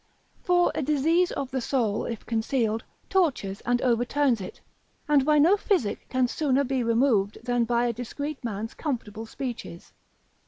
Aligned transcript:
For 0.41 0.71
a 0.73 0.81
disease 0.81 1.31
of 1.33 1.51
the 1.51 1.61
soul, 1.61 2.05
if 2.05 2.25
concealed, 2.25 2.83
tortures 3.07 3.61
and 3.67 3.79
overturns 3.83 4.41
it, 4.41 4.59
and 5.07 5.23
by 5.23 5.37
no 5.37 5.55
physic 5.57 6.09
can 6.09 6.27
sooner 6.27 6.63
be 6.63 6.81
removed 6.83 7.37
than 7.43 7.65
by 7.65 7.85
a 7.85 7.93
discreet 7.93 8.43
man's 8.43 8.73
comfortable 8.73 9.27
speeches. 9.27 9.93